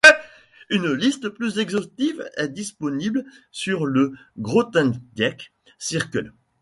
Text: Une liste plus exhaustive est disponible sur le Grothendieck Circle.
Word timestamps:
Une 0.71 0.91
liste 0.93 1.29
plus 1.29 1.59
exhaustive 1.59 2.27
est 2.35 2.47
disponible 2.49 3.23
sur 3.51 3.85
le 3.85 4.13
Grothendieck 4.39 5.53
Circle. 5.77 6.33